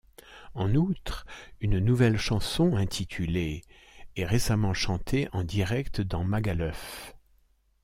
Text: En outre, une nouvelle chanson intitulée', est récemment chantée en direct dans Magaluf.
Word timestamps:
En 0.55 0.73
outre, 0.73 1.27
une 1.59 1.77
nouvelle 1.77 2.17
chanson 2.17 2.75
intitulée', 2.75 3.61
est 4.15 4.25
récemment 4.25 4.73
chantée 4.73 5.29
en 5.31 5.43
direct 5.43 6.01
dans 6.01 6.23
Magaluf. 6.23 7.13